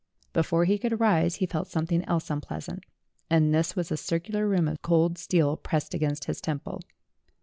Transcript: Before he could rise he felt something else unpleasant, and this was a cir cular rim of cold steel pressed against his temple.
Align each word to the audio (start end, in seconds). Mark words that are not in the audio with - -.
Before 0.33 0.65
he 0.65 0.79
could 0.79 0.99
rise 0.99 1.35
he 1.35 1.45
felt 1.45 1.67
something 1.67 2.03
else 2.05 2.31
unpleasant, 2.31 2.85
and 3.29 3.53
this 3.53 3.75
was 3.75 3.91
a 3.91 3.97
cir 3.97 4.19
cular 4.19 4.49
rim 4.49 4.67
of 4.67 4.81
cold 4.81 5.19
steel 5.19 5.55
pressed 5.57 5.93
against 5.93 6.25
his 6.25 6.41
temple. 6.41 6.81